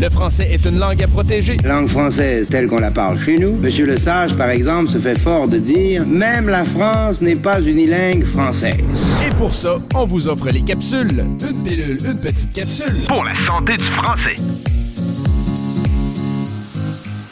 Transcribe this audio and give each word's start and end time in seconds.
Le 0.00 0.08
français 0.10 0.48
est 0.52 0.64
une 0.64 0.78
langue 0.78 1.02
à 1.02 1.08
protéger. 1.08 1.56
Langue 1.64 1.88
française 1.88 2.48
telle 2.48 2.68
qu'on 2.68 2.78
la 2.78 2.92
parle 2.92 3.18
chez 3.18 3.34
nous. 3.34 3.56
Monsieur 3.56 3.84
Le 3.84 3.96
Sage, 3.96 4.32
par 4.36 4.48
exemple, 4.48 4.88
se 4.88 4.98
fait 4.98 5.18
fort 5.18 5.48
de 5.48 5.58
dire 5.58 6.06
Même 6.06 6.48
la 6.48 6.64
France 6.64 7.20
n'est 7.20 7.34
pas 7.34 7.60
unilingue 7.60 8.24
française. 8.24 8.84
Et 9.26 9.34
pour 9.34 9.52
ça, 9.52 9.74
on 9.96 10.04
vous 10.04 10.28
offre 10.28 10.50
les 10.50 10.62
capsules. 10.62 11.24
Une 11.40 11.64
pilule, 11.64 11.98
une 11.98 12.20
petite 12.20 12.52
capsule. 12.52 12.94
Pour 13.08 13.24
la 13.24 13.34
santé 13.34 13.74
du 13.74 13.82
français. 13.82 14.36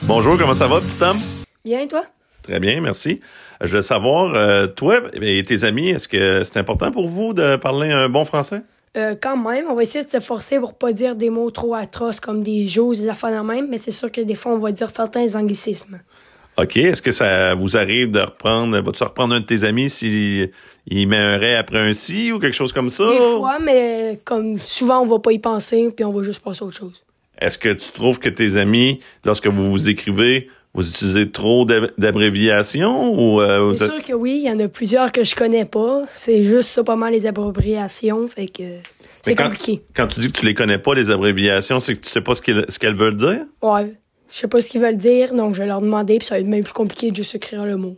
Bonjour, 0.09 0.37
comment 0.37 0.55
ça 0.55 0.67
va, 0.67 0.81
petit 0.81 1.05
homme? 1.05 1.19
Bien, 1.65 1.83
et 1.83 1.89
toi? 1.89 2.03
Très 2.43 2.59
bien, 2.59 2.81
merci. 2.81 3.21
Je 3.63 3.77
veux 3.77 3.83
savoir, 3.83 4.35
euh, 4.35 4.67
toi 4.67 5.03
et 5.13 5.43
tes 5.45 5.63
amis, 5.63 5.91
est-ce 5.91 6.09
que 6.09 6.43
c'est 6.43 6.59
important 6.59 6.91
pour 6.91 7.07
vous 7.09 7.33
de 7.33 7.55
parler 7.55 7.93
un 7.93 8.09
bon 8.09 8.25
français? 8.25 8.63
Euh, 8.97 9.15
quand 9.21 9.37
même, 9.37 9.67
on 9.69 9.75
va 9.75 9.83
essayer 9.83 10.05
de 10.05 10.09
se 10.11 10.21
forcer 10.21 10.59
pour 10.59 10.73
pas 10.75 10.93
dire 10.93 11.15
des 11.17 11.29
mots 11.31 11.51
trop 11.51 11.75
atroces 11.75 12.19
comme 12.21 12.43
des 12.43 12.67
choses, 12.67 13.03
des 13.03 13.09
affaires 13.09 13.43
de 13.43 13.47
même, 13.47 13.69
mais 13.69 13.77
c'est 13.79 13.91
sûr 13.91 14.11
que 14.11 14.21
des 14.23 14.35
fois, 14.35 14.53
on 14.53 14.59
va 14.59 14.73
dire 14.73 14.89
certains 14.89 15.35
anglicismes. 15.35 16.01
OK. 16.57 16.79
Est-ce 16.79 17.03
que 17.03 17.11
ça 17.11 17.53
vous 17.55 17.77
arrive 17.77 18.11
de 18.11 18.21
reprendre, 18.21 18.81
vas-tu 18.81 19.03
reprendre 19.05 19.35
un 19.35 19.41
de 19.41 19.45
tes 19.45 19.65
amis 19.65 19.91
s'il 19.91 20.51
il 20.87 21.07
met 21.09 21.19
un 21.19 21.37
ray 21.37 21.57
après 21.57 21.79
un 21.79 21.93
si 21.93 22.33
ou 22.33 22.39
quelque 22.39 22.55
chose 22.55 22.73
comme 22.73 22.89
ça? 22.89 23.11
Des 23.11 23.19
fois, 23.39 23.59
mais 23.59 24.19
comme 24.25 24.57
souvent, 24.59 25.01
on 25.03 25.07
va 25.07 25.19
pas 25.19 25.33
y 25.33 25.39
penser, 25.39 25.91
puis 25.95 26.05
on 26.07 26.13
va 26.13 26.23
juste 26.23 26.43
passer 26.43 26.63
à 26.63 26.67
autre 26.67 26.77
chose. 26.77 27.03
Est-ce 27.39 27.59
que 27.59 27.69
tu 27.69 27.93
trouves 27.93 28.19
que 28.19 28.31
tes 28.31 28.57
amis, 28.57 29.01
lorsque 29.27 29.47
vous 29.49 29.71
vous 29.71 29.91
écrivez, 29.91 30.49
vous 30.73 30.89
utilisez 30.89 31.31
trop 31.31 31.67
d'ab- 31.67 31.91
d'abréviations 31.99 33.13
ou 33.13 33.41
euh, 33.43 33.75
C'est 33.75 33.85
êtes- 33.85 33.91
sûr 33.93 34.03
que 34.03 34.13
oui, 34.15 34.41
il 34.43 34.49
y 34.49 34.51
en 34.51 34.59
a 34.59 34.69
plusieurs 34.69 35.13
que 35.13 35.25
je 35.25 35.35
connais 35.35 35.65
pas. 35.67 36.05
C'est 36.15 36.43
juste 36.45 36.71
ça, 36.71 36.85
pas 36.85 36.97
mal 36.97 37.13
les 37.13 37.27
appropriations, 37.27 38.27
fait 38.29 38.49
que 38.49 38.63
c'est 39.27 39.35
compliqué. 39.35 39.83
Quand 39.95 40.07
tu 40.07 40.21
dis 40.21 40.33
que 40.33 40.39
tu 40.39 40.47
les 40.47 40.55
connais 40.55 40.79
pas, 40.79 40.95
les 40.95 41.11
abréviations, 41.11 41.81
c'est 41.81 41.95
que 41.95 42.01
tu 42.01 42.09
sais 42.09 42.21
pas 42.21 42.35
ce 42.35 42.41
qu'elles 42.79 42.97
veulent 42.97 43.17
dire? 43.17 43.41
Ouais. 43.63 43.95
Je 44.29 44.39
sais 44.39 44.49
pas 44.49 44.61
ce 44.61 44.71
qu'ils 44.71 44.81
veulent 44.81 44.97
dire, 44.97 45.35
donc 45.35 45.55
je 45.55 45.61
vais 45.61 45.67
leur 45.67 45.81
demander, 45.81 46.19
puis 46.19 46.27
ça 46.27 46.35
va 46.35 46.41
être 46.41 46.47
même 46.47 46.65
plus 46.65 46.73
compliqué 46.73 47.11
de 47.11 47.17
juste 47.17 47.35
écrire 47.37 47.65
le 47.65 47.77
mot. 47.77 47.97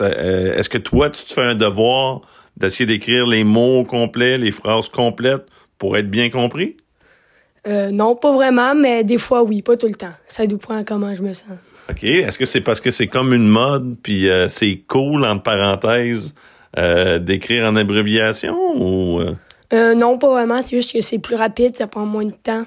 Euh, 0.00 0.54
Est-ce 0.54 0.68
que 0.68 0.78
toi, 0.78 1.08
tu 1.10 1.24
te 1.24 1.32
fais 1.32 1.42
un 1.42 1.54
devoir 1.54 2.20
d'essayer 2.56 2.86
d'écrire 2.86 3.26
les 3.26 3.42
mots 3.42 3.84
complets, 3.84 4.36
les 4.36 4.50
phrases 4.50 4.88
complètes 4.88 5.46
pour 5.78 5.96
être 5.96 6.10
bien 6.10 6.28
compris? 6.28 6.76
Euh, 7.66 7.90
non, 7.90 8.16
pas 8.16 8.32
vraiment, 8.32 8.74
mais 8.74 9.02
des 9.02 9.18
fois, 9.18 9.42
oui, 9.42 9.62
pas 9.62 9.76
tout 9.76 9.88
le 9.88 9.94
temps. 9.94 10.12
Ça 10.26 10.46
dépend 10.46 10.84
comment 10.84 11.14
je 11.14 11.22
me 11.22 11.32
sens. 11.32 11.56
OK. 11.90 12.04
Est-ce 12.04 12.38
que 12.38 12.44
c'est 12.44 12.60
parce 12.60 12.80
que 12.80 12.90
c'est 12.90 13.06
comme 13.06 13.32
une 13.32 13.48
mode, 13.48 13.96
puis 14.02 14.28
euh, 14.28 14.48
c'est 14.48 14.82
cool, 14.86 15.24
entre 15.24 15.42
parenthèses, 15.42 16.34
d'écrire 17.20 17.64
en 17.64 17.76
abréviation 17.76 18.54
ou... 18.76 19.22
euh, 19.72 19.94
non, 19.94 20.18
pas 20.18 20.30
vraiment. 20.30 20.62
C'est 20.62 20.76
juste 20.76 20.92
que 20.92 21.00
c'est 21.00 21.18
plus 21.18 21.36
rapide, 21.36 21.76
ça 21.76 21.86
prend 21.86 22.06
moins 22.06 22.24
de 22.24 22.32
temps. 22.32 22.64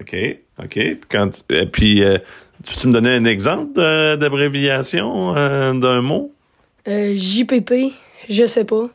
OK. 0.00 0.14
OK. 0.62 0.70
Puis, 0.74 1.00
quand, 1.08 1.28
tu- 1.30 1.54
euh, 1.54 1.66
puis 1.66 2.02
euh, 2.04 2.18
tu 2.64 2.74
peux 2.80 2.88
me 2.88 2.92
donner 2.94 3.10
un 3.10 3.24
exemple 3.24 3.72
d'abréviation 3.74 5.36
euh, 5.36 5.72
d'un 5.72 6.00
mot? 6.00 6.32
JPP, 6.86 7.92
je 8.28 8.46
sais 8.46 8.64
pas. 8.64 8.88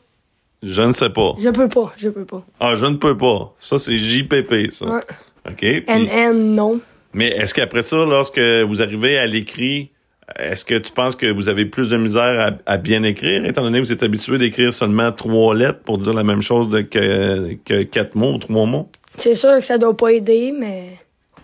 Je 0.62 0.82
ne 0.82 0.92
sais 0.92 1.10
pas. 1.10 1.34
Je 1.38 1.48
peux 1.50 1.68
pas, 1.68 1.92
je 1.96 2.08
peux 2.10 2.24
pas. 2.24 2.44
Ah, 2.60 2.74
je 2.74 2.86
ne 2.86 2.96
peux 2.96 3.16
pas. 3.16 3.52
Ça, 3.56 3.78
c'est 3.78 3.96
JPP, 3.96 4.70
ça. 4.70 4.86
Ouais. 4.86 5.00
OK. 5.48 5.56
Puis- 5.58 5.84
NN, 5.88 6.54
non. 6.54 6.80
Mais 7.14 7.28
est-ce 7.28 7.54
qu'après 7.54 7.82
ça, 7.82 7.96
lorsque 8.04 8.38
vous 8.38 8.82
arrivez 8.82 9.18
à 9.18 9.26
l'écrit, 9.26 9.90
est-ce 10.38 10.64
que 10.64 10.76
tu 10.76 10.92
penses 10.92 11.16
que 11.16 11.26
vous 11.26 11.48
avez 11.48 11.66
plus 11.66 11.88
de 11.88 11.96
misère 11.96 12.58
à, 12.66 12.72
à 12.72 12.76
bien 12.76 13.02
écrire, 13.02 13.44
étant 13.44 13.62
donné 13.62 13.80
que 13.80 13.84
vous 13.84 13.92
êtes 13.92 14.02
habitué 14.02 14.38
d'écrire 14.38 14.72
seulement 14.72 15.12
trois 15.12 15.54
lettres 15.54 15.80
pour 15.80 15.98
dire 15.98 16.12
la 16.12 16.24
même 16.24 16.42
chose 16.42 16.68
que, 16.90 17.54
que 17.64 17.82
quatre 17.82 18.14
mots 18.14 18.34
ou 18.34 18.38
trois 18.38 18.66
mots? 18.66 18.90
C'est 19.16 19.34
sûr 19.34 19.56
que 19.56 19.64
ça 19.64 19.76
doit 19.76 19.96
pas 19.96 20.12
aider, 20.12 20.52
mais 20.56 20.90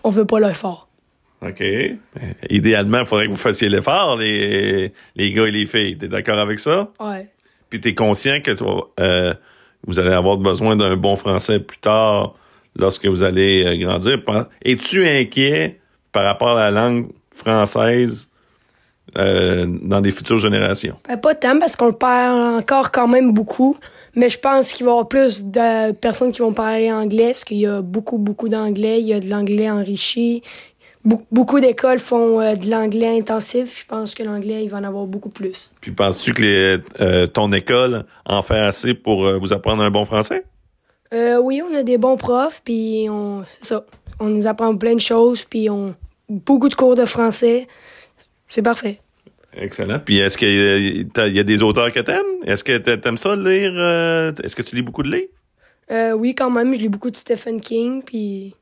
on 0.03 0.09
veut 0.09 0.25
pas 0.25 0.39
l'effort. 0.39 0.87
OK. 1.45 1.63
Idéalement, 2.49 3.01
il 3.01 3.05
faudrait 3.05 3.25
que 3.27 3.31
vous 3.31 3.37
fassiez 3.37 3.69
l'effort, 3.69 4.17
les, 4.17 4.91
les 5.15 5.31
gars 5.33 5.45
et 5.45 5.51
les 5.51 5.65
filles. 5.65 5.97
T'es 5.97 6.07
d'accord 6.07 6.39
avec 6.39 6.57
ça? 6.57 6.91
Ouais. 6.99 7.27
Puis 7.69 7.79
t'es 7.79 7.93
conscient 7.93 8.39
que 8.41 8.51
vas, 8.51 8.81
euh, 8.99 9.33
vous 9.85 9.99
allez 9.99 10.13
avoir 10.13 10.37
besoin 10.37 10.75
d'un 10.75 10.95
bon 10.95 11.15
français 11.15 11.59
plus 11.59 11.77
tard 11.77 12.33
lorsque 12.75 13.05
vous 13.05 13.21
allez 13.21 13.65
euh, 13.65 13.85
grandir. 13.85 14.19
Es-tu 14.63 15.07
inquiet 15.07 15.79
par 16.11 16.23
rapport 16.23 16.57
à 16.57 16.71
la 16.71 16.81
langue 16.81 17.09
française 17.35 18.31
euh, 19.17 19.65
dans 19.67 19.99
les 19.99 20.11
futures 20.11 20.37
générations? 20.37 20.95
Ben, 21.07 21.17
pas 21.17 21.35
tant 21.35 21.59
parce 21.59 21.75
qu'on 21.75 21.93
perd 21.93 22.59
encore 22.59 22.91
quand 22.91 23.07
même 23.07 23.31
beaucoup, 23.31 23.77
mais 24.15 24.29
je 24.29 24.39
pense 24.39 24.73
qu'il 24.73 24.85
va 24.85 24.91
y 24.91 24.93
avoir 24.93 25.07
plus 25.07 25.45
de 25.45 25.91
personnes 25.93 26.31
qui 26.31 26.41
vont 26.41 26.53
parler 26.53 26.91
anglais, 26.91 27.27
parce 27.27 27.43
qu'il 27.43 27.57
y 27.57 27.67
a 27.67 27.81
beaucoup, 27.81 28.17
beaucoup 28.17 28.49
d'anglais. 28.49 28.99
Il 28.99 29.07
y 29.07 29.13
a 29.13 29.19
de 29.19 29.29
l'anglais 29.29 29.69
enrichi. 29.69 30.41
Be- 31.05 31.23
beaucoup 31.31 31.59
d'écoles 31.59 31.99
font 31.99 32.41
euh, 32.41 32.55
de 32.55 32.69
l'anglais 32.69 33.17
intensif. 33.17 33.79
Je 33.81 33.85
pense 33.85 34.13
que 34.13 34.23
l'anglais, 34.23 34.63
il 34.63 34.69
va 34.69 34.79
en 34.79 34.83
avoir 34.83 35.05
beaucoup 35.05 35.29
plus. 35.29 35.71
Puis 35.79 35.91
penses-tu 35.91 36.33
que 36.33 36.41
les, 36.41 36.77
euh, 36.99 37.27
ton 37.27 37.53
école 37.53 38.05
en 38.25 38.41
fait 38.41 38.59
assez 38.59 38.93
pour 38.93 39.39
vous 39.39 39.53
apprendre 39.53 39.83
un 39.83 39.91
bon 39.91 40.03
français? 40.05 40.43
Oui, 41.13 41.61
on 41.61 41.73
a 41.73 41.83
des 41.83 41.97
bons 41.97 42.17
profs, 42.17 42.61
puis 42.65 43.07
on, 43.09 43.43
c'est 43.49 43.63
ça. 43.63 43.85
On 44.19 44.25
nous 44.25 44.47
apprend 44.47 44.75
plein 44.75 44.95
de 44.95 44.99
choses, 44.99 45.45
puis 45.45 45.69
on 45.69 45.95
beaucoup 46.27 46.67
de 46.67 46.75
cours 46.75 46.95
de 46.95 47.05
français. 47.05 47.67
C'est 48.47 48.61
parfait. 48.61 48.99
Excellent. 49.53 49.99
Puis 49.99 50.19
est-ce 50.19 50.37
qu'il 50.37 50.49
y, 50.49 51.01
a- 51.01 51.03
t'as- 51.13 51.27
il 51.27 51.35
y 51.35 51.39
a 51.39 51.43
des 51.43 51.61
auteurs 51.63 51.91
que 51.91 51.99
t'aimes? 51.99 52.25
Est-ce 52.45 52.63
que 52.63 52.77
t'a- 52.77 52.97
t'aimes 52.97 53.17
ça 53.17 53.35
lire? 53.35 53.71
euh, 53.75 54.31
est-ce 54.43 54.55
que 54.55 54.61
tu 54.61 54.75
lis 54.75 54.81
beaucoup 54.81 55.03
de 55.03 55.11
livres? 55.11 55.29
Euh, 55.91 56.11
oui, 56.13 56.35
quand 56.35 56.49
même, 56.49 56.73
je 56.75 56.79
lis 56.81 56.89
beaucoup 56.89 57.09
de 57.09 57.15
Stephen 57.15 57.59
King, 57.61 58.03
puis 58.03 58.55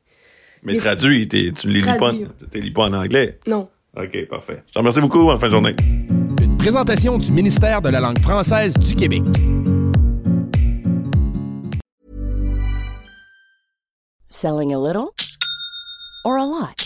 Mais 0.62 0.72
Des- 0.74 0.78
traduit, 0.78 1.28
tu 1.28 1.36
ne 1.36 1.72
les 1.72 1.78
lis 1.80 1.84
pas, 1.84 1.96
Traduit. 1.96 2.26
tu 2.50 2.58
les 2.58 2.60
lis 2.66 2.70
pas 2.72 2.84
en 2.84 2.92
anglais? 2.94 3.38
non. 3.46 3.68
OK, 3.96 4.26
parfait. 4.28 4.62
Je 4.68 4.72
te 4.74 4.78
remercie 4.78 5.00
beaucoup. 5.00 5.24
Bonne 5.24 5.38
fin 5.38 5.46
de 5.46 5.52
journée. 5.52 5.74
Une 6.42 6.56
présentation 6.58 7.16
du 7.18 7.32
ministère 7.32 7.80
de 7.80 7.88
la 7.88 7.98
langue 8.00 8.18
française 8.18 8.74
du 8.76 8.94
Québec. 8.94 9.22
Selling 14.28 14.72
a 14.74 14.78
little 14.78 15.14
or 16.24 16.36
a 16.38 16.44
lot? 16.44 16.85